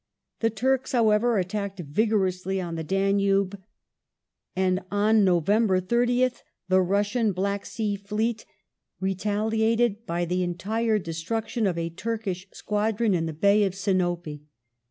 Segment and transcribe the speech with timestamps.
[0.39, 3.61] The Turks, however, attacked vigorously on the Danube,
[4.55, 6.39] and on November 30th
[6.69, 8.43] the Russian Black Sea fleet
[8.99, 14.41] retaliated by the entire destruction of a Turkish squadron in the Bay of Sinope.